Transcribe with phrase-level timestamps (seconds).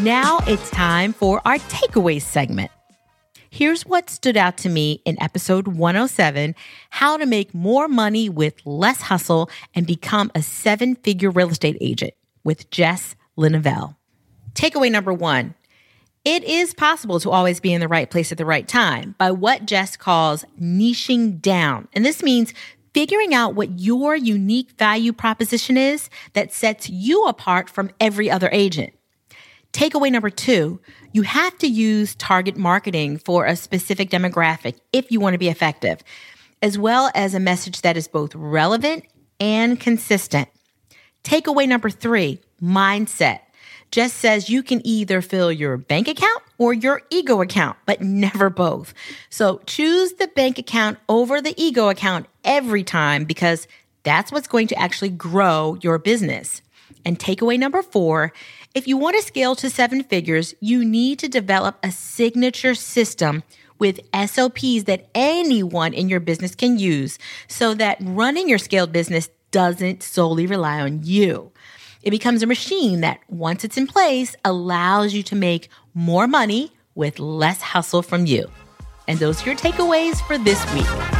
[0.00, 2.70] Now it's time for our takeaway segment.
[3.50, 6.54] Here's what stood out to me in episode 107
[6.90, 11.76] how to make more money with less hustle and become a seven figure real estate
[11.80, 12.14] agent
[12.44, 13.96] with Jess Lenouvel.
[14.52, 15.54] Takeaway number one
[16.24, 19.32] it is possible to always be in the right place at the right time by
[19.32, 21.88] what Jess calls niching down.
[21.92, 22.54] And this means
[22.94, 28.48] figuring out what your unique value proposition is that sets you apart from every other
[28.52, 28.92] agent.
[29.78, 30.80] Takeaway number two,
[31.12, 35.48] you have to use target marketing for a specific demographic if you want to be
[35.48, 36.02] effective,
[36.60, 39.04] as well as a message that is both relevant
[39.38, 40.48] and consistent.
[41.22, 43.38] Takeaway number three, mindset.
[43.92, 48.50] Jess says you can either fill your bank account or your ego account, but never
[48.50, 48.92] both.
[49.30, 53.68] So choose the bank account over the ego account every time because
[54.02, 56.62] that's what's going to actually grow your business.
[57.08, 58.34] And takeaway number four
[58.74, 63.42] if you want to scale to seven figures, you need to develop a signature system
[63.78, 67.18] with SOPs that anyone in your business can use
[67.48, 71.50] so that running your scaled business doesn't solely rely on you.
[72.02, 76.72] It becomes a machine that, once it's in place, allows you to make more money
[76.94, 78.50] with less hustle from you.
[79.08, 81.17] And those are your takeaways for this week.